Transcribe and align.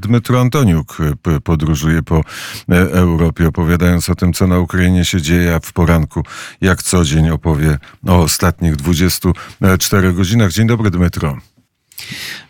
Dmytro 0.00 0.40
Antoniuk 0.40 0.98
podróżuje 1.44 2.02
po 2.02 2.16
e, 2.16 2.22
Europie, 2.92 3.48
opowiadając 3.48 4.10
o 4.10 4.14
tym, 4.14 4.32
co 4.32 4.46
na 4.46 4.58
Ukrainie 4.58 5.04
się 5.04 5.22
dzieje, 5.22 5.54
a 5.54 5.60
w 5.60 5.72
poranku, 5.72 6.22
jak 6.60 6.82
co 6.82 7.04
dzień, 7.04 7.30
opowie 7.30 7.78
o 8.06 8.18
ostatnich 8.18 8.76
24 8.76 10.12
godzinach. 10.12 10.52
Dzień 10.52 10.66
dobry, 10.66 10.90
Dmytro. 10.90 11.36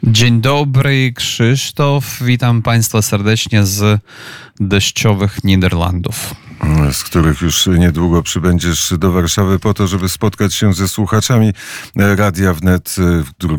Dzień 0.03 0.41
dobry, 0.41 1.13
Krzysztof. 1.13 2.23
Witam 2.23 2.63
Państwa 2.63 3.03
serdecznie 3.03 3.65
z 3.67 4.01
deszczowych 4.61 5.45
Niderlandów 5.45 6.35
z 6.93 7.05
których 7.05 7.41
już 7.41 7.67
niedługo 7.67 8.23
przybędziesz 8.23 8.95
do 8.99 9.13
Warszawy 9.13 9.59
po 9.59 9.75
to, 9.75 9.87
żeby 9.87 10.09
spotkać 10.09 10.55
się 10.55 10.75
ze 10.75 10.89
słuchaczami 10.89 11.53
Radia 11.97 12.55
Wnet 12.55 12.97
2 13.39 13.57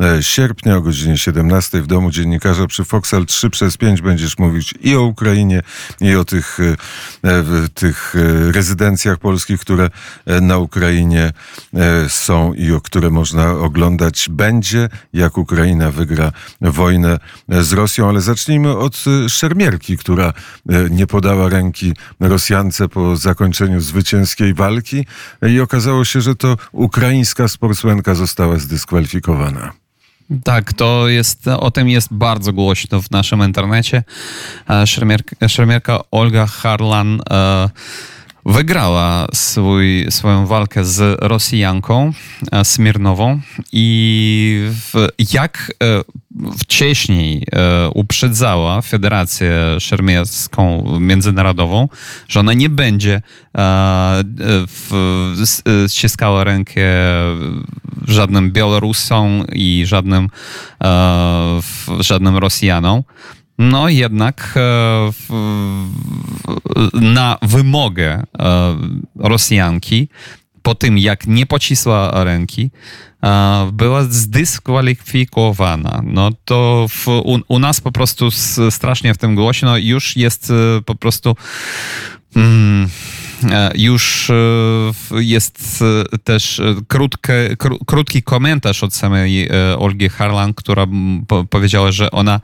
e, 0.00 0.22
sierpnia 0.22 0.76
o 0.76 0.80
godzinie 0.80 1.18
17 1.18 1.82
w 1.82 1.86
domu 1.86 2.10
dziennikarza 2.10 2.66
przy 2.66 2.84
Foxal 2.84 3.26
3 3.26 3.50
przez 3.50 3.76
5 3.76 4.02
będziesz 4.02 4.38
mówić 4.38 4.74
i 4.80 4.96
o 4.96 5.02
Ukrainie, 5.02 5.62
i 6.00 6.14
o 6.14 6.24
tych, 6.24 6.58
e, 7.24 7.68
tych 7.74 8.14
e, 8.16 8.52
rezydencjach 8.52 9.18
polskich, 9.18 9.60
które 9.60 9.90
na 10.40 10.58
Ukrainie 10.58 11.32
są 12.08 12.54
i 12.54 12.72
o 12.72 12.80
które 12.80 13.10
można 13.10 13.50
oglądać 13.50 14.28
będzie, 14.30 14.88
jak 15.12 15.38
Ukraina 15.38 15.90
wygra 15.90 16.32
wojnę 16.60 17.18
z 17.48 17.72
Rosją. 17.72 18.08
Ale 18.08 18.20
zacznijmy 18.20 18.76
od 18.76 19.04
szermierki, 19.28 19.96
która 19.96 20.32
nie 20.90 21.06
podała 21.06 21.48
ręki 21.48 21.94
Rosjance 22.20 22.88
po 22.88 23.16
zakończeniu 23.16 23.80
zwycięskiej 23.80 24.54
walki 24.54 25.06
i 25.48 25.60
okazało 25.60 26.04
się, 26.04 26.20
że 26.20 26.34
to 26.34 26.56
ukraińska 26.72 27.48
sportsmenka 27.48 28.14
została 28.14 28.56
zdyskwalifikowana. 28.56 29.72
Tak, 30.44 30.72
to 30.72 31.08
jest, 31.08 31.48
o 31.48 31.70
tym 31.70 31.88
jest 31.88 32.08
bardzo 32.10 32.52
głośno 32.52 33.02
w 33.02 33.10
naszym 33.10 33.44
internecie. 33.44 34.04
E, 34.70 34.86
szermierka, 34.86 35.48
szermierka 35.48 36.00
Olga 36.10 36.46
Harlan 36.46 37.20
e, 37.30 37.70
wygrała 38.46 39.26
swój, 39.34 40.06
swoją 40.10 40.46
walkę 40.46 40.84
z 40.84 41.18
Rosjanką 41.20 42.12
e, 42.52 42.64
Smirnową 42.64 43.40
i 43.72 44.70
w, 44.70 45.08
jak 45.32 45.72
e, 45.82 46.02
wcześniej 46.58 47.46
e, 47.52 47.88
uprzedzała 47.88 48.82
Federację 48.82 49.52
Szermierską 49.78 50.84
Międzynarodową, 51.00 51.88
że 52.28 52.40
ona 52.40 52.52
nie 52.52 52.68
będzie 52.68 53.22
ściskała 55.88 56.44
rękę 56.44 56.82
żadnym 58.06 58.52
Białorusom 58.52 59.44
i 59.52 59.82
żadnym, 59.86 60.28
żadnym 62.00 62.36
Rosjanom. 62.36 63.02
No 63.60 63.88
jednak 63.88 64.54
e, 64.56 65.10
na 67.00 67.38
wymogę 67.42 68.22
e, 68.38 68.76
Rosjanki, 69.16 70.08
po 70.62 70.74
tym 70.74 70.98
jak 70.98 71.26
nie 71.26 71.46
pocisła 71.46 72.24
ręki, 72.24 72.70
e, 73.24 73.70
była 73.72 74.04
zdyskwalifikowana. 74.04 76.02
No 76.04 76.30
to 76.44 76.86
w, 76.88 77.08
u, 77.08 77.40
u, 77.48 77.58
nas 77.58 77.80
po 77.80 77.92
prostu 77.92 78.30
strasznie 78.70 79.14
w 79.14 79.18
tym 79.18 79.34
głośno 79.34 79.76
już 79.76 80.16
jest 80.16 80.52
po 80.86 80.94
prostu. 80.94 81.36
Mm, 82.36 82.88
już 83.74 84.30
e, 84.30 84.34
jest 85.12 85.84
e, 86.12 86.18
też 86.18 86.62
krótki, 86.88 87.32
krótki 87.86 88.22
komentarz 88.22 88.84
od 88.84 88.94
samej 88.94 89.48
Olgi 89.78 90.08
Harlan, 90.08 90.54
która 90.54 90.86
powiedziała, 91.50 91.92
że 91.92 92.10
ona 92.10 92.40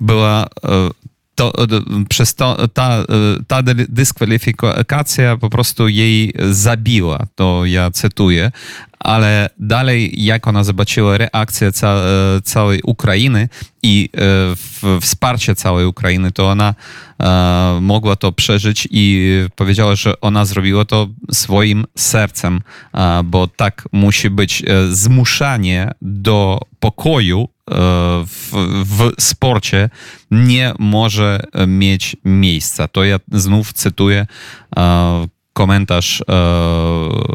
była 0.00 0.46
to, 1.40 1.52
przez 2.08 2.34
to, 2.34 2.68
ta, 2.68 3.04
ta 3.46 3.62
dyskwalifikacja 3.88 5.36
po 5.36 5.50
prostu 5.50 5.88
jej 5.88 6.32
zabiła, 6.50 7.26
to 7.34 7.64
ja 7.64 7.90
cytuję, 7.90 8.50
ale 8.98 9.50
dalej 9.58 10.24
jak 10.24 10.46
ona 10.46 10.64
zobaczyła 10.64 11.18
reakcję 11.18 11.72
ca 11.72 11.96
całej 12.44 12.80
Ukrainy 12.84 13.48
i 13.82 14.08
e, 14.16 15.00
wsparcie 15.00 15.54
całej 15.54 15.86
Ukrainy, 15.86 16.32
to 16.32 16.48
ona 16.48 16.74
e, 17.20 17.78
mogła 17.80 18.16
to 18.16 18.32
przeżyć 18.32 18.88
i 18.90 19.30
powiedziała, 19.56 19.94
że 19.94 20.20
ona 20.20 20.44
zrobiła 20.44 20.84
to 20.84 21.08
swoim 21.32 21.84
sercem, 21.96 22.60
e, 22.94 23.22
bo 23.24 23.46
tak 23.46 23.88
musi 23.92 24.30
być 24.30 24.62
zmuszanie 24.90 25.90
do 26.02 26.60
pokoju 26.80 27.48
w, 28.26 28.50
w 28.86 29.12
sporcie 29.18 29.90
nie 30.30 30.74
może 30.78 31.40
mieć 31.66 32.16
miejsca. 32.24 32.88
To 32.88 33.04
ja 33.04 33.20
znów 33.32 33.72
cytuję 33.72 34.26
komentarz 35.52 36.24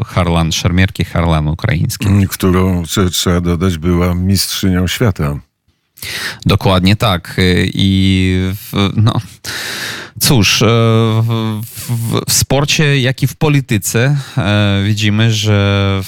Harlan, 0.06 0.52
szermierki 0.52 1.04
Harlan 1.04 1.48
ukraińskiej. 1.48 2.28
Którą, 2.28 2.82
trzeba 3.12 3.40
dodać, 3.40 3.78
była 3.78 4.14
mistrzynią 4.14 4.86
świata. 4.86 5.38
Dokładnie 6.46 6.96
tak. 6.96 7.36
I 7.64 8.40
no, 8.96 9.12
cóż, 10.20 10.62
e, 10.62 10.66
w, 10.66 11.62
w, 11.88 12.20
w, 12.26 12.32
sporcie, 12.32 13.00
jak 13.00 13.22
i 13.22 13.26
w 13.26 13.36
polityce 13.36 14.16
e, 14.38 14.82
widzimy, 14.84 15.32
że 15.32 16.00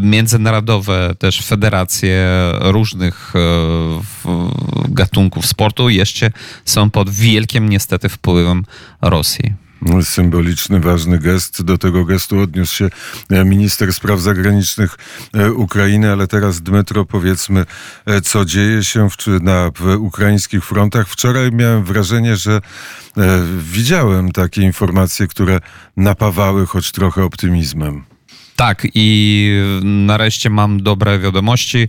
międzynarodowe 0.00 1.14
też 1.18 1.40
federacje 1.40 2.26
różnych 2.60 3.32
e, 3.36 3.40
gatunków 4.88 5.46
sportu 5.46 5.88
jeszcze 5.88 6.30
są 6.64 6.90
pod 6.90 7.10
wielkim 7.10 7.68
niestety 7.68 8.08
wpływem 8.08 8.64
Rosji 9.02 9.69
symboliczny, 10.02 10.80
ważny 10.80 11.18
gest. 11.18 11.62
Do 11.62 11.78
tego 11.78 12.04
gestu 12.04 12.40
odniósł 12.40 12.74
się 12.74 12.90
e, 13.30 13.44
minister 13.44 13.92
spraw 13.92 14.20
zagranicznych 14.20 14.98
e, 15.34 15.52
Ukrainy, 15.52 16.12
ale 16.12 16.26
teraz 16.26 16.62
Dmytro 16.62 17.04
powiedzmy, 17.04 17.66
e, 18.06 18.20
co 18.20 18.44
dzieje 18.44 18.84
się 18.84 19.10
w, 19.10 19.16
na 19.42 19.70
w 19.74 19.96
ukraińskich 19.98 20.64
frontach. 20.64 21.08
Wczoraj 21.08 21.52
miałem 21.52 21.84
wrażenie, 21.84 22.36
że 22.36 22.60
widziałem 23.62 24.32
takie 24.32 24.62
informacje, 24.62 25.26
które 25.26 25.60
napawały 25.96 26.66
choć 26.66 26.92
trochę 26.92 27.24
optymizmem. 27.24 28.09
Tak, 28.60 28.86
i 28.94 29.50
nareszcie 29.82 30.50
mam 30.50 30.82
dobre 30.82 31.18
wiadomości. 31.18 31.88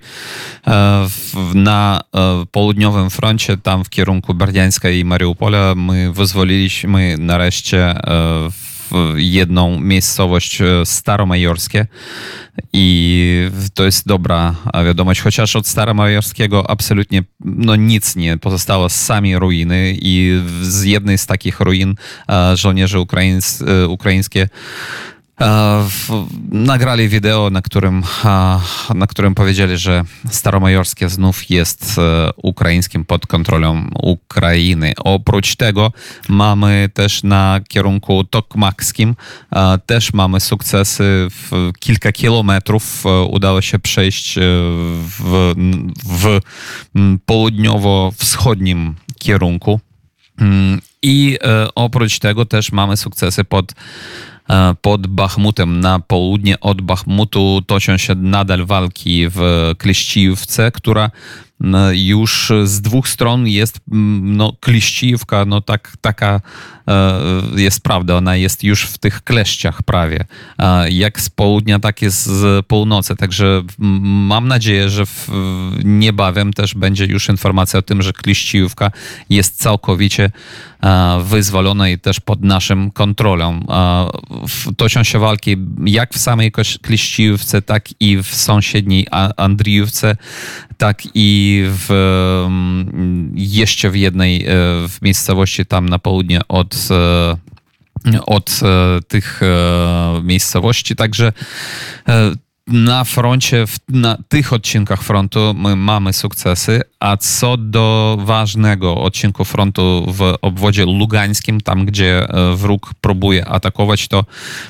E, 0.68 1.08
na 1.54 2.02
e, 2.16 2.46
południowym 2.52 3.10
froncie, 3.10 3.58
tam 3.58 3.84
w 3.84 3.90
kierunku 3.90 4.34
Berdiańska 4.34 4.90
i 4.90 5.06
Mariupola, 5.06 5.76
my 5.76 6.12
wyzwoliliśmy 6.14 7.16
nareszcie 7.20 7.80
e, 7.80 8.50
jedną 9.16 9.80
miejscowość 9.80 10.60
staromajorskie 10.86 11.88
i 12.74 13.50
to 13.74 13.84
jest 13.84 14.08
dobra 14.08 14.56
wiadomość, 14.86 15.22
chociaż 15.22 15.56
od 15.56 15.68
staromajorskiego 15.68 16.70
absolutnie 16.70 17.24
no, 17.40 17.76
nic 17.76 18.16
nie 18.16 18.38
pozostało, 18.38 18.90
sami 18.90 19.40
ruiny 19.40 19.96
i 20.02 20.42
z 20.62 20.84
jednej 20.84 21.18
z 21.18 21.26
takich 21.26 21.60
ruin 21.60 21.96
żołnierze 22.56 23.00
ukraińskie 23.88 24.50
nagrali 26.52 27.10
wideo, 27.10 27.50
na 27.50 27.62
którym, 27.62 28.04
na 28.96 29.08
którym 29.08 29.36
powiedzieli, 29.36 29.78
że 29.78 30.04
Staromajorskie 30.30 31.10
znów 31.10 31.50
jest 31.50 31.98
e, 31.98 32.30
ukraińskim 32.36 33.06
pod 33.06 33.28
kontrolą 33.28 33.90
Ukrainy. 34.02 34.94
Oprócz 34.98 35.56
tego 35.56 35.92
mamy 36.30 36.90
też 36.94 37.24
na 37.24 37.60
kierunku 37.68 38.24
tokmakskim 38.24 39.16
też 39.86 40.14
mamy 40.14 40.40
sukcesy 40.40 41.28
w 41.30 41.72
kilka 41.80 42.12
kilometrów 42.12 43.06
e, 43.06 43.22
udało 43.22 43.62
się 43.62 43.80
przejść 43.80 44.38
e, 44.38 44.42
w, 45.02 45.54
w 46.06 46.40
południowo-wschodnim 47.26 48.94
kierunku. 49.20 49.80
Mm, 50.42 50.82
I 51.04 51.38
oprócz 51.76 52.20
tego 52.20 52.46
też 52.46 52.72
mamy 52.72 52.98
sukcesy 52.98 53.44
pod 53.44 53.74
E, 53.74 54.31
pod 54.82 55.08
Bachmutem. 55.08 55.80
Na 55.80 56.00
południe 56.00 56.60
od 56.60 56.82
Bachmutu 56.82 57.62
toczą 57.68 57.98
się 57.98 58.16
nadal 58.16 58.66
walki 58.66 59.28
w 59.30 59.72
Kleścijówce, 59.78 60.72
która 60.72 61.12
już 61.94 62.52
z 62.64 62.82
dwóch 62.82 63.08
stron 63.08 63.48
jest 63.48 63.80
no, 64.22 64.54
Kliścijówka, 64.60 65.46
no 65.46 65.62
tak, 65.62 65.94
taka 66.02 66.42
e, 66.88 67.22
jest 67.56 67.84
prawda, 67.84 68.16
ona 68.16 68.36
jest 68.36 68.64
już 68.64 68.84
w 68.84 68.98
tych 68.98 69.24
kleszczach 69.24 69.84
prawie, 69.84 70.26
jak 70.90 71.22
z 71.22 71.30
południa, 71.30 71.80
tak 71.80 72.02
jest 72.02 72.26
z 72.26 72.66
północy, 72.66 73.16
także 73.16 73.64
mam 73.78 74.48
nadzieję, 74.48 74.90
że 74.90 75.06
w, 75.06 75.30
niebawem 75.84 76.54
też 76.54 76.76
będzie 76.76 77.06
już 77.06 77.30
informacja 77.30 77.80
o 77.80 77.82
tym, 77.82 78.02
że 78.02 78.14
Kliścijówka 78.14 78.92
jest 79.30 79.62
całkowicie 79.62 80.32
wyzwolona 81.24 81.90
i 81.90 82.00
też 82.00 82.20
pod 82.20 82.44
naszym 82.44 82.92
kontrolą. 82.92 83.66
Toczą 84.78 85.04
się 85.04 85.20
walki 85.20 85.58
jak 85.86 86.14
w 86.14 86.18
samej 86.18 86.52
Kliścijówce, 86.82 87.62
tak 87.62 87.90
i 88.00 88.18
w 88.18 88.28
sąsiedniej 88.28 89.08
Andrijówce, 89.38 90.16
tak 90.78 91.04
i 91.14 91.51
i 91.52 91.64
w, 91.66 91.90
jeszcze 93.36 93.90
w 93.90 93.96
jednej 93.96 94.46
w 94.88 94.98
miejscowości 95.02 95.66
tam 95.66 95.90
na 95.90 96.00
południe 96.00 96.42
od 96.48 96.88
od 98.26 98.60
tych 99.08 99.42
miejscowości. 100.24 100.96
Także 100.96 101.34
na 102.68 103.04
froncie, 103.04 103.66
na 103.90 104.18
tych 104.28 104.54
odcinkach 104.54 105.04
frontu 105.04 105.54
my 105.58 105.76
mamy 105.76 106.14
sukcesy, 106.14 106.82
a 107.00 107.18
co 107.18 107.58
do 107.58 108.18
ważnego 108.22 109.02
odcinku 109.02 109.46
frontu 109.46 110.06
w 110.08 110.36
obwodzie 110.42 110.86
lugańskim, 110.86 111.62
tam 111.62 111.86
gdzie 111.86 112.30
e, 112.30 112.56
wróg 112.56 112.94
próbuje 113.02 113.48
atakować, 113.48 114.08
to 114.08 114.26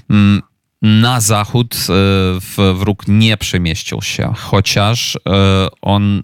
mm, 0.09 0.41
na 0.81 1.21
zachód 1.21 1.75
e, 1.89 2.73
wróg 2.73 3.07
nie 3.07 3.37
przemieścił 3.37 4.01
się, 4.01 4.33
chociaż 4.37 5.15
e, 5.15 5.19
on 5.81 6.23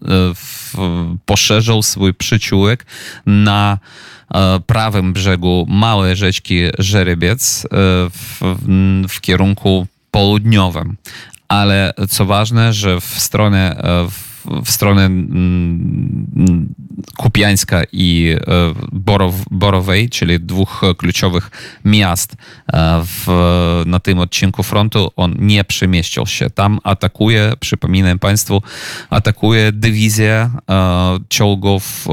poszerzył 1.25 1.81
swój 1.81 2.13
przyciółek 2.13 2.85
na 3.25 3.77
prawym 4.65 5.13
brzegu 5.13 5.65
małej 5.69 6.15
rzeczki 6.15 6.61
Żerybiec 6.79 7.67
w, 8.11 8.55
w 9.09 9.21
kierunku 9.21 9.87
południowym. 10.11 10.97
Ale 11.47 11.93
co 12.09 12.25
ważne, 12.25 12.73
że 12.73 13.01
w 13.01 13.05
stronę, 13.05 13.77
e, 13.83 14.07
w 14.65 14.71
stronę 14.71 15.05
mm, 15.05 16.73
Kupiańska 17.17 17.81
i 17.91 18.35
e, 18.35 18.73
Borow, 18.91 19.35
Borowej, 19.51 20.09
czyli 20.09 20.39
dwóch 20.39 20.81
kluczowych 20.97 21.51
miast 21.85 22.35
e, 22.73 23.03
w, 23.05 23.27
na 23.85 23.99
tym 23.99 24.19
odcinku 24.19 24.63
frontu, 24.63 25.11
on 25.15 25.35
nie 25.39 25.63
przemieścił 25.63 26.25
się. 26.25 26.49
Tam 26.49 26.79
atakuje, 26.83 27.53
przypominam 27.59 28.19
Państwu, 28.19 28.61
atakuje 29.09 29.71
dywizja 29.71 30.51
czołgów, 31.29 32.07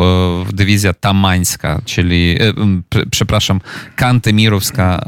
dywizja 0.52 0.92
tamańska, 0.94 1.82
czyli, 1.84 2.38
przepraszam, 3.10 3.60
kantymirowska 3.96 5.04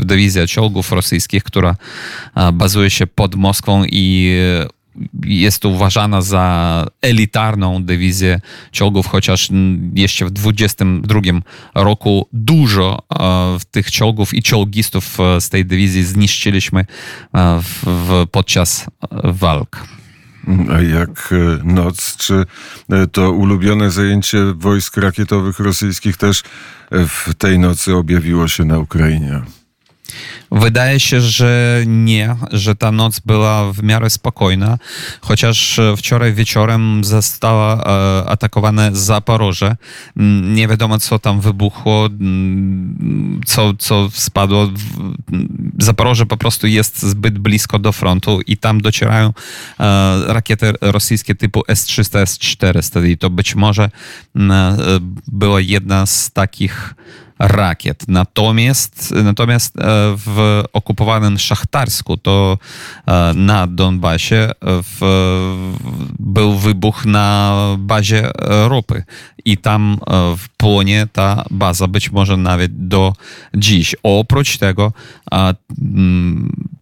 dywizja 0.00 0.46
czołgów 0.46 0.92
rosyjskich, 0.92 1.42
która 1.42 1.76
bazuje 2.52 2.90
się 2.90 3.06
pod 3.06 3.34
Moskwą 3.34 3.84
i 3.84 4.36
jest 5.24 5.64
uważana 5.64 6.22
za 6.22 6.86
elitarną 7.02 7.84
dywizję 7.84 8.40
czołgów, 8.70 9.06
chociaż 9.06 9.48
jeszcze 9.94 10.26
w 10.26 10.30
22 10.30 11.20
roku 11.74 12.28
dużo 12.32 13.02
e, 13.20 13.58
tych 13.70 13.90
czołgów 13.90 14.34
i 14.34 14.42
czołgistów 14.42 15.20
e, 15.20 15.40
z 15.40 15.48
tej 15.48 15.64
dywizji 15.64 16.04
zniszczyliśmy 16.04 16.80
e, 16.80 17.60
w, 17.62 17.84
w, 17.86 18.26
podczas 18.30 18.86
walk. 19.24 19.86
A 20.70 20.80
jak 20.80 21.34
noc? 21.64 22.16
Czy 22.16 22.44
to 23.12 23.32
ulubione 23.32 23.90
zajęcie 23.90 24.38
wojsk 24.56 24.96
rakietowych 24.96 25.58
rosyjskich 25.58 26.16
też 26.16 26.42
w 26.90 27.34
tej 27.38 27.58
nocy 27.58 27.96
objawiło 27.96 28.48
się 28.48 28.64
na 28.64 28.78
Ukrainie? 28.78 29.42
Wydaje 30.50 31.00
się, 31.00 31.20
że 31.20 31.82
nie, 31.86 32.36
że 32.50 32.76
ta 32.76 32.92
noc 32.92 33.20
była 33.20 33.72
w 33.72 33.82
miarę 33.82 34.10
spokojna, 34.10 34.78
chociaż 35.20 35.80
wczoraj 35.96 36.32
wieczorem 36.32 37.04
została 37.04 37.84
e, 37.84 38.28
atakowane 38.28 38.90
Zaporoże. 38.92 39.76
Mm, 40.16 40.54
nie 40.54 40.68
wiadomo, 40.68 40.98
co 40.98 41.18
tam 41.18 41.40
wybuchło, 41.40 42.06
mm, 42.06 43.40
co, 43.46 43.74
co 43.78 44.08
spadło. 44.12 44.70
Zaporoże 45.78 46.26
po 46.26 46.36
prostu 46.36 46.66
jest 46.66 47.02
zbyt 47.02 47.38
blisko 47.38 47.78
do 47.78 47.92
frontu 47.92 48.40
i 48.46 48.56
tam 48.56 48.80
docierają 48.80 49.32
e, 49.80 50.22
rakiety 50.26 50.72
rosyjskie 50.80 51.34
typu 51.34 51.62
S-300, 51.68 52.18
S-400 52.18 53.06
i 53.06 53.18
to 53.18 53.30
być 53.30 53.54
może 53.54 53.90
mm, 54.36 54.50
e, 54.50 54.76
była 55.26 55.60
jedna 55.60 56.06
z 56.06 56.30
takich 56.30 56.94
rakiet. 57.42 58.04
Natomiast, 58.08 59.14
natomiast 59.24 59.78
e, 59.78 59.82
w 60.16 60.62
okupowanym 60.72 61.38
Szachtarsku, 61.38 62.16
to 62.16 62.58
e, 63.06 63.32
na 63.34 63.66
Donbasie, 63.66 64.50
w, 64.62 65.00
był 66.18 66.58
wybuch 66.58 67.06
na 67.06 67.56
bazie 67.78 68.30
ropy 68.68 69.04
i 69.44 69.58
tam 69.58 69.98
e, 70.10 70.36
płonie 70.56 71.06
ta 71.12 71.44
baza 71.50 71.88
być 71.88 72.12
może 72.12 72.36
nawet 72.36 72.88
do 72.88 73.12
dziś. 73.54 73.96
Oprócz 74.02 74.58
tego 74.58 74.92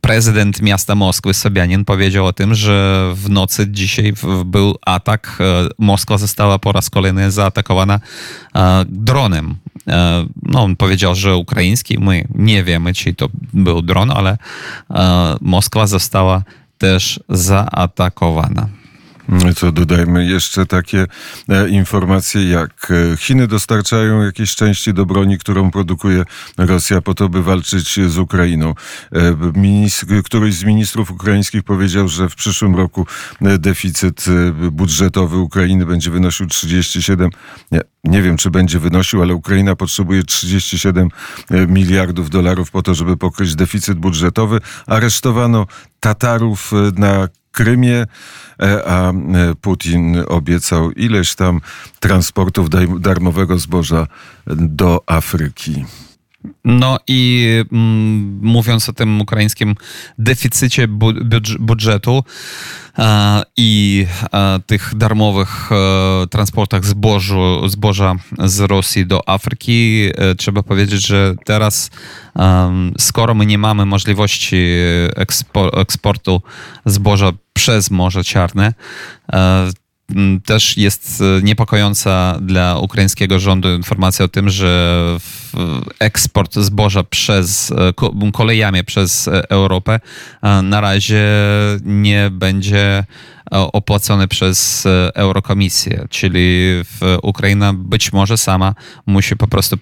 prezydent 0.01 0.63
miasta 0.63 0.95
Moskwy, 0.95 1.35
Sobianin, 1.35 1.85
powiedział 1.85 2.27
o 2.27 2.33
tym, 2.33 2.55
że 2.55 3.11
w 3.15 3.31
nocy 3.31 3.67
dzisiaj 3.69 4.13
był 4.45 4.77
atak. 4.87 5.39
Moskwa 5.79 6.19
została 6.19 6.59
po 6.59 6.73
raz 6.73 6.91
kolejny 6.91 7.31
zaatakowana 7.31 8.01
dronem. 8.89 9.57
E, 9.89 10.27
no, 10.43 10.63
on 10.63 10.77
powiedział, 10.77 11.15
że 11.15 11.37
ukraiński. 11.37 11.99
My 11.99 12.25
nie 12.35 12.65
wiemy, 12.65 12.95
czy 12.95 13.15
to 13.15 13.29
był 13.53 13.83
dron, 13.83 14.11
ale 14.11 14.39
e, 14.91 15.37
Moskwa 15.41 15.87
została 15.87 16.43
też 16.79 17.21
zaatakowana. 17.29 18.69
Co 19.57 19.73
dodajmy 19.73 20.27
jeszcze 20.27 20.67
takie 20.67 21.07
e, 21.49 21.69
informacje, 21.69 22.49
jak 22.49 22.89
e, 22.91 23.17
Chiny 23.17 23.47
dostarczają 23.47 24.23
jakieś 24.23 24.55
części 24.55 24.95
do 24.95 25.07
broni, 25.07 25.39
którą 25.39 25.71
produkuje 25.71 26.25
Rosja 26.59 27.01
po 27.01 27.15
to, 27.15 27.29
by 27.29 27.43
walczyć 27.43 28.01
z 28.09 28.19
Ukrainą. 28.19 28.75
E, 29.13 29.37
ministr, 29.55 30.07
któryś 30.25 30.55
z 30.55 30.65
ministrów 30.65 31.11
ukraińskich 31.11 31.63
powiedział, 31.63 32.09
że 32.09 32.29
w 32.29 32.35
przyszłym 32.35 32.77
roku 32.77 33.07
deficyt 33.41 34.25
budżetowy 34.73 35.37
Ukrainy 35.37 35.87
będzie 35.87 36.11
wynosił 36.11 36.47
37, 36.47 37.31
nie, 37.73 37.81
nie 38.05 38.23
wiem 38.23 38.37
czy 38.37 38.51
będzie 38.51 38.79
wynosił, 38.79 39.23
ale 39.23 39.35
Ukraina 39.35 39.77
potrzebuje 39.77 40.23
37 40.23 41.09
miliardów 41.69 42.31
dolarów 42.31 42.71
po 42.71 42.83
to, 42.83 42.95
żeby 42.95 43.17
pokryć 43.17 43.55
deficyt 43.55 43.99
budżetowy. 43.99 44.61
Aresztowano 44.87 45.67
Tatarów 46.01 46.73
na 46.97 47.29
Krymie, 47.53 48.07
e, 48.63 48.85
a 48.87 49.11
e, 49.11 49.15
Putin 49.61 50.23
obiecał 50.29 50.91
ileś 50.91 51.35
tam 51.35 51.61
transportów 52.01 52.69
darmowego 53.01 53.59
zboża 53.59 54.07
do 54.47 55.03
Afryki. 55.07 55.85
No 56.65 56.99
i 57.07 57.47
mm, 57.73 58.41
mówiąc 58.43 58.89
o 58.89 58.93
tym 58.93 59.21
ukraińskim 59.21 59.75
deficycie 60.19 60.89
budżetu 61.59 62.25
e, 62.99 63.43
i 63.57 64.07
e, 64.33 64.61
tych 64.67 64.95
darmowych 64.97 65.73
e, 65.73 66.27
transportach 66.27 66.85
zbożu, 66.85 67.69
zboża 67.69 68.15
z 68.39 68.61
Rosji 68.61 69.07
do 69.07 69.29
Afryki, 69.29 70.09
e, 70.15 70.35
trzeba 70.35 70.63
powiedzieć, 70.63 71.07
że 71.07 71.35
teraz 71.45 71.91
skoro 72.99 73.35
my 73.35 73.47
nie 73.47 73.59
mamy 73.59 73.87
możliwości 73.87 74.67
eksportu 75.77 76.43
zboża 76.87 77.33
przez 77.53 77.91
Morze 77.91 78.25
Czarne, 78.25 78.75
e, 79.33 79.71
też 80.45 80.77
jest 80.77 81.21
e, 81.21 81.43
niepokojąca 81.43 82.39
dla 82.43 82.79
ukraińskiego 82.79 83.39
rządu 83.39 83.75
informacja 83.75 84.25
o 84.25 84.29
tym, 84.29 84.51
że 84.51 85.01
eksport 85.99 86.55
zboża 86.55 87.05
przez 87.05 87.73
e, 87.73 88.31
kolejami 88.33 88.85
przez 88.85 89.29
Europę 89.49 90.01
na 90.63 90.81
razie 90.81 91.27
nie 91.85 92.31
będzie 92.33 93.05
opłacony 93.51 94.29
przez 94.29 94.87
e, 94.87 95.11
Eurokomisję, 95.15 96.07
czyli 96.11 96.61
Ukraina 97.23 97.73
być 97.73 98.13
może 98.13 98.39
sama 98.39 98.75
musi 99.07 99.37
po 99.37 99.49
prostu 99.49 99.77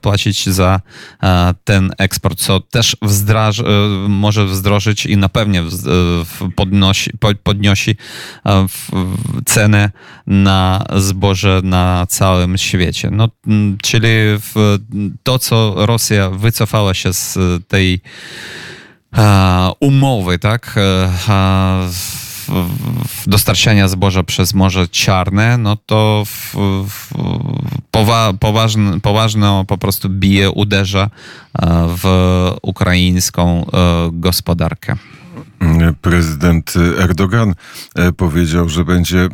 płacić 0.00 0.48
za 0.48 0.80
e, 1.22 1.54
ten 1.64 1.92
eksport, 1.98 2.38
co 2.38 2.60
też 2.60 2.96
wzdraż, 3.02 3.60
e, 3.60 3.64
może 4.08 4.46
wzdrożyć 4.46 5.06
i 5.06 5.16
na 5.16 5.28
pewno 5.28 5.60
podnosi, 6.56 7.10
podnosi 7.42 7.96
cenę 9.44 9.90
na 10.26 10.84
zboże 10.96 11.60
na 11.64 12.06
całym 12.08 12.58
świecie. 12.58 13.10
No, 13.12 13.28
czyli 13.82 14.08
to, 15.22 15.38
co 15.38 15.74
Rosja 15.76 16.30
wycofała 16.30 16.94
się 16.94 17.12
z 17.12 17.38
tej 17.68 18.00
umowy, 19.80 20.38
tak? 20.38 20.74
Dostarczania 23.26 23.88
zboża 23.88 24.22
przez 24.22 24.54
Morze 24.54 24.88
Czarne, 24.88 25.58
no 25.58 25.76
to 25.76 26.22
w, 26.26 26.54
w, 26.88 27.14
powa, 27.90 28.32
poważno 29.02 29.64
po 29.64 29.78
prostu 29.78 30.08
bije, 30.08 30.50
uderza 30.50 31.10
e, 31.58 31.86
w 32.02 32.04
ukraińską 32.62 33.66
e, 33.66 34.10
gospodarkę. 34.12 34.96
Prezydent 36.00 36.74
Erdogan 36.98 37.54
e, 37.94 38.12
powiedział, 38.12 38.68
że 38.68 38.84
będzie 38.84 39.28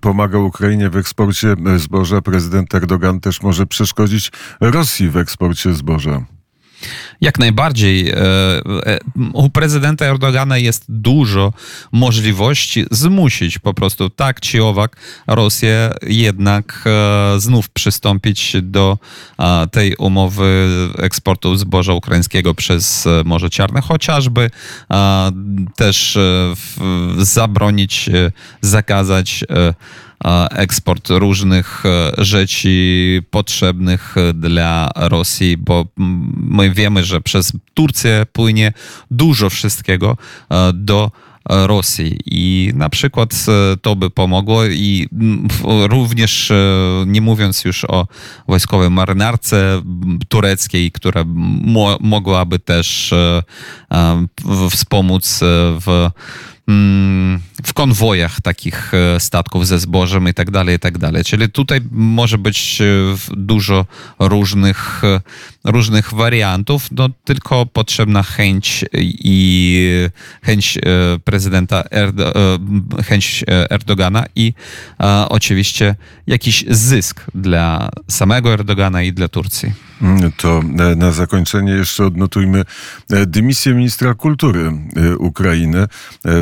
pomagał 0.00 0.46
Ukrainie 0.46 0.90
w 0.90 0.96
eksporcie 0.96 1.54
zboża. 1.76 2.22
Prezydent 2.22 2.74
Erdogan 2.74 3.20
też 3.20 3.42
może 3.42 3.66
przeszkodzić 3.66 4.32
Rosji 4.60 5.10
w 5.10 5.16
eksporcie 5.16 5.74
zboża. 5.74 6.24
Jak 7.20 7.38
najbardziej. 7.38 8.12
U 9.32 9.50
prezydenta 9.50 10.04
Erdogana 10.06 10.58
jest 10.58 10.84
dużo 10.88 11.52
możliwości 11.92 12.84
zmusić 12.90 13.58
po 13.58 13.74
prostu 13.74 14.10
tak 14.10 14.40
czy 14.40 14.64
owak 14.64 14.96
Rosję 15.26 15.92
jednak 16.06 16.84
znów 17.38 17.68
przystąpić 17.68 18.56
do 18.62 18.98
tej 19.70 19.96
umowy 19.96 20.68
eksportu 20.98 21.56
zboża 21.56 21.92
ukraińskiego 21.92 22.54
przez 22.54 23.08
Morze 23.24 23.50
Czarne, 23.50 23.80
chociażby 23.80 24.50
też 25.76 26.18
zabronić, 27.18 28.10
zakazać 28.60 29.44
eksport 30.50 31.10
różnych 31.10 31.82
e, 31.86 32.24
rzeczy 32.24 33.22
potrzebnych 33.30 34.14
dla 34.34 34.90
Rosji, 34.96 35.56
bo 35.56 35.86
my 36.36 36.70
wiemy, 36.70 37.04
że 37.04 37.20
przez 37.20 37.52
Turcję 37.74 38.26
płynie 38.32 38.72
dużo 39.10 39.50
wszystkiego 39.50 40.16
e, 40.50 40.72
do 40.74 41.10
Rosji. 41.48 42.18
I 42.26 42.72
na 42.74 42.88
przykład 42.88 43.34
e, 43.48 43.76
to 43.76 43.96
by 43.96 44.10
pomogło 44.10 44.66
i 44.66 45.08
również 45.64 46.52
nie 47.06 47.20
mówiąc 47.20 47.64
już 47.64 47.84
o 47.84 48.06
wojskowej 48.48 48.90
marynarce 48.90 49.82
tureckiej, 50.28 50.92
która 50.92 51.24
mo 51.26 51.98
mogłaby 52.00 52.58
też 52.58 53.14
wspomóc 54.70 55.40
w 55.86 56.10
w 57.64 57.72
konwojach 57.74 58.40
takich 58.40 58.94
e, 58.94 59.20
statków 59.20 59.66
ze 59.66 59.78
zbożem 59.78 60.28
i 60.28 60.34
tak 60.34 60.50
dalej, 60.50 60.76
i 60.76 60.78
tak 60.78 60.98
dalej. 60.98 61.24
Czyli 61.24 61.48
tutaj 61.48 61.80
może 61.90 62.38
być 62.38 62.80
e, 62.80 62.84
dużo 63.36 63.86
różnych, 64.18 65.04
e, 65.04 65.20
różnych 65.64 66.14
wariantów, 66.14 66.88
no 66.92 67.08
tylko 67.24 67.66
potrzebna 67.66 68.22
chęć 68.22 68.84
i 68.92 69.88
chęć 70.42 70.78
prezydenta 71.24 71.84
Erdo, 71.90 72.32
chęć 73.06 73.44
Erdogana 73.70 74.24
i 74.36 74.54
oczywiście 75.28 75.94
jakiś 76.26 76.64
zysk 76.68 77.24
dla 77.34 77.90
samego 78.08 78.52
Erdogana 78.52 79.02
i 79.02 79.12
dla 79.12 79.28
Turcji. 79.28 79.89
To 80.36 80.62
na 80.96 81.12
zakończenie 81.12 81.72
jeszcze 81.72 82.04
odnotujmy 82.04 82.64
dymisję 83.26 83.74
ministra 83.74 84.14
kultury 84.14 84.72
Ukrainy 85.18 85.86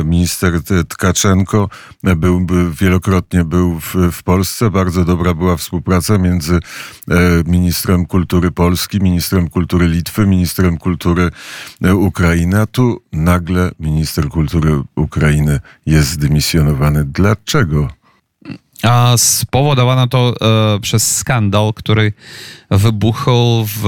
minister 0.05 0.53
Tkaczenko 0.87 1.69
był, 2.03 2.45
wielokrotnie 2.71 3.43
był 3.43 3.79
w, 3.79 3.95
w 4.11 4.23
Polsce. 4.23 4.69
Bardzo 4.69 5.05
dobra 5.05 5.33
była 5.33 5.57
współpraca 5.57 6.17
między 6.17 6.55
e, 6.55 6.59
ministrem 7.45 8.05
kultury 8.05 8.51
Polski, 8.51 8.99
ministrem 8.99 9.49
kultury 9.49 9.87
Litwy, 9.87 10.27
ministrem 10.27 10.77
kultury 10.77 11.29
e, 11.83 11.95
Ukrainy. 11.95 12.61
A 12.61 12.65
tu 12.65 13.01
nagle 13.13 13.71
minister 13.79 14.29
kultury 14.29 14.81
Ukrainy 14.95 15.59
jest 15.85 16.09
zdymisjonowany. 16.09 17.05
Dlaczego? 17.05 17.87
A 18.83 18.98
spowodowano 19.17 20.07
to 20.07 20.33
e, 20.75 20.79
przez 20.79 21.15
skandal, 21.15 21.73
który 21.73 22.13
wybuchł 22.71 23.65
w, 23.65 23.81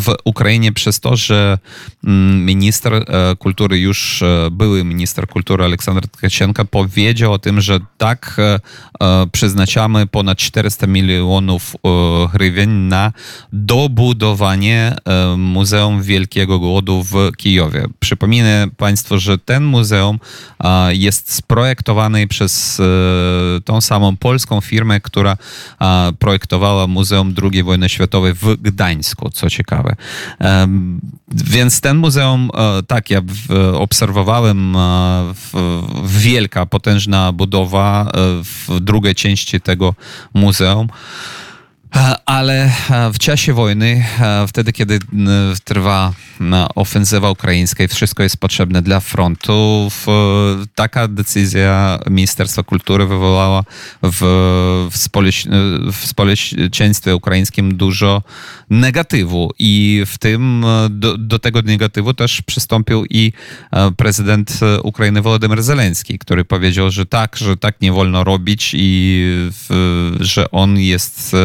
w, 0.00 0.14
Ukrainie 0.24 0.72
przez 0.72 1.00
to, 1.00 1.16
że 1.16 1.58
mm, 2.04 2.44
minister 2.44 2.94
e, 2.94 3.04
kultury, 3.38 3.78
już 3.78 4.22
e, 4.22 4.48
były 4.50 4.84
minister 4.84 5.28
kultury 5.28 5.64
Aleksander 5.64 6.08
Tkaczenko 6.08 6.64
powiedział 6.64 7.32
o 7.32 7.38
tym, 7.38 7.60
że 7.60 7.80
tak 7.98 8.36
e, 8.38 9.26
przeznaczamy 9.32 10.06
ponad 10.06 10.38
400 10.38 10.86
milionów 10.86 11.76
hrywien 12.32 12.88
na 12.88 13.12
dobudowanie 13.52 14.96
Muzeum 15.36 16.02
Wielkiego 16.02 16.58
Głodu 16.58 17.02
w 17.02 17.36
Kijowie. 17.36 17.86
Przypominę 18.00 18.66
Państwu, 18.76 19.18
że 19.18 19.38
ten 19.38 19.64
muzeum 19.64 20.18
jest 20.88 21.32
sprojektowany 21.32 22.26
przez 22.26 22.82
tą 23.64 23.75
samą 23.80 24.16
polską 24.16 24.60
firmę, 24.60 25.00
która 25.00 25.36
projektowała 26.18 26.86
Muzeum 26.86 27.34
II 27.52 27.62
wojny 27.62 27.88
światowej 27.88 28.34
w 28.34 28.56
Gdańsku, 28.62 29.30
co 29.30 29.50
ciekawe. 29.50 29.96
Więc 31.28 31.80
ten 31.80 31.96
muzeum, 31.96 32.50
e, 32.54 32.82
tak, 32.82 33.10
ja 33.10 33.20
obserwowałem 33.74 34.76
e, 34.76 35.34
wielka, 36.04 36.66
potężna 36.66 37.32
budowa 37.32 38.06
e, 38.06 38.12
w 38.44 38.80
drugiej 38.80 39.14
części 39.14 39.60
tego 39.60 39.94
muzeum. 40.34 40.88
E, 41.96 42.16
ale 42.26 42.72
e, 42.90 43.12
w 43.12 43.18
czasie 43.18 43.52
wojny, 43.52 44.04
e, 44.20 44.46
wtedy 44.48 44.72
kiedy 44.72 44.98
trwa 45.64 46.12
ofensywa 46.74 47.30
ukraińska 47.30 47.84
i 47.84 47.88
wszystko 47.88 48.22
jest 48.22 48.36
potrzebne 48.36 48.82
dla 48.82 49.00
frontu, 49.00 49.88
taka 50.74 51.08
decyzja 51.08 51.98
Ministerstwa 52.10 52.62
Kultury 52.62 53.06
wywołała 53.06 53.64
w, 54.02 54.88
w 55.92 56.06
społeczeństwie 56.06 57.16
ukraińskim 57.16 57.76
dużo 57.76 58.22
negatywu. 58.70 59.52
I 59.58 60.02
w 60.06 60.18
tym 60.18 60.64
do, 60.90 61.18
do 61.18 61.38
tego 61.38 61.62
negatywu 61.62 62.14
też 62.14 62.42
przystąpił 62.42 63.04
i 63.10 63.32
prezydent 63.96 64.60
Ukrainy 64.82 65.22
Wolodymyr 65.22 65.62
Zelenski, 65.62 66.18
który 66.18 66.44
powiedział, 66.44 66.90
że 66.90 67.06
tak, 67.06 67.36
że 67.36 67.56
tak 67.56 67.80
nie 67.80 67.92
wolno 67.92 68.24
robić 68.24 68.70
i 68.74 69.24
że 70.20 70.50
on 70.50 70.78
jest 70.78 71.36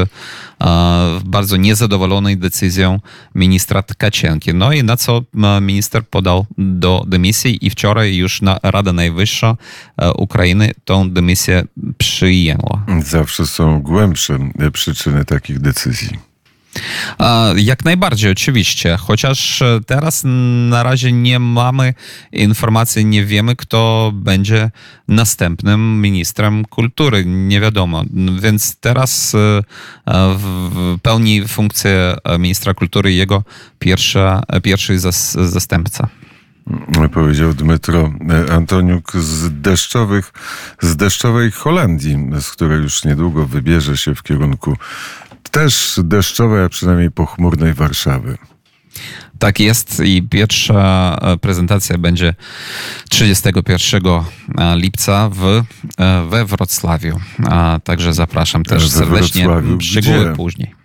bardzo 1.25 1.57
niezadowolony 1.57 2.37
decyzją 2.37 2.99
ministra 3.35 3.83
Tkaczenki. 3.83 4.53
No 4.53 4.73
i 4.73 4.83
na 4.83 4.97
co 4.97 5.21
minister 5.61 6.07
podał 6.07 6.45
do 6.57 7.03
dymisji 7.07 7.65
i 7.65 7.69
wczoraj 7.69 8.15
już 8.15 8.41
na 8.41 8.59
Rada 8.63 8.93
Najwyższa 8.93 9.57
e, 9.97 10.13
Ukrainy 10.13 10.71
tą 10.85 11.09
dymisję 11.09 11.63
przyjęła. 11.97 12.85
Zawsze 13.05 13.47
są 13.47 13.81
głębsze 13.81 14.39
przyczyny 14.73 15.25
takich 15.25 15.59
decyzji. 15.59 16.30
Jak 17.55 17.85
najbardziej, 17.85 18.31
oczywiście. 18.31 18.97
Chociaż 18.97 19.61
e, 19.61 19.79
teraz 19.85 20.21
na 20.69 20.83
razie 20.83 21.11
nie 21.11 21.39
mamy 21.39 21.93
informacji, 22.31 23.05
nie 23.05 23.25
wiemy, 23.25 23.55
kto 23.55 24.11
będzie 24.15 24.71
następnym 25.07 26.01
ministrem 26.01 26.65
kultury. 26.65 27.23
Nie 27.25 27.59
wiadomo. 27.59 28.03
Więc 28.41 28.75
teraz 28.79 29.35
e, 29.35 29.61
pełni 31.01 31.47
funkcję 31.47 32.15
ministra 32.39 32.73
kultury 32.73 33.13
jego 33.13 33.43
pierwsza, 33.79 34.43
pierwszy 34.63 34.99
zastępca 35.35 36.09
powiedział 37.13 37.53
Dmytro 37.53 38.13
Antoniuk 38.51 39.11
z 39.13 39.61
deszczowych, 39.61 40.33
z 40.81 40.95
deszczowej 40.95 41.51
Holandii, 41.51 42.17
z 42.41 42.51
której 42.51 42.81
już 42.81 43.03
niedługo 43.03 43.45
wybierze 43.45 43.97
się 43.97 44.15
w 44.15 44.23
kierunku 44.23 44.77
też 45.51 45.99
deszczowej, 46.03 46.63
a 46.63 46.69
przynajmniej 46.69 47.11
pochmurnej 47.11 47.73
Warszawy. 47.73 48.37
Tak 49.39 49.59
jest 49.59 49.99
i 49.99 50.23
pierwsza 50.23 51.17
e, 51.21 51.37
prezentacja 51.37 51.97
będzie 51.97 52.33
31 53.09 54.01
e, 54.07 54.77
lipca 54.77 55.29
w, 55.29 55.63
e, 55.97 56.25
we 56.29 56.45
Wrocławiu. 56.45 57.19
Także 57.83 58.13
zapraszam 58.13 58.63
też 58.63 58.89
serdecznie. 58.89 59.47
Szczegóły 59.79 60.25
Gdzie? 60.25 60.35
później. 60.35 60.75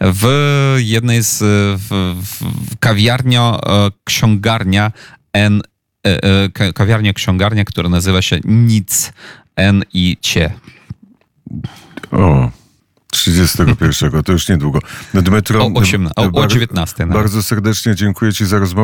W 0.00 0.74
jednej 0.78 1.22
z 1.22 1.38
w, 1.80 2.14
w 2.22 2.78
kawiarnia, 2.78 3.58
ksiągarnia 4.04 4.92
N, 5.32 5.62
kawiarnia 6.74 7.12
ksiągarnia, 7.12 7.64
która 7.64 7.88
nazywa 7.88 8.22
się 8.22 8.40
Nic 8.44 9.12
N 9.56 9.84
i 9.92 10.16
Cie. 10.20 10.52
O. 12.10 12.50
31, 13.12 14.22
to 14.22 14.32
już 14.32 14.48
niedługo. 14.48 14.78
Dmytro, 15.14 15.64
o, 15.64 15.70
18, 15.74 16.12
o, 16.16 16.40
o 16.40 16.46
19. 16.46 17.06
Bardzo 17.06 17.42
serdecznie 17.42 17.94
dziękuję 17.94 18.32
Ci 18.32 18.46
za 18.46 18.58
rozmowę. 18.58 18.82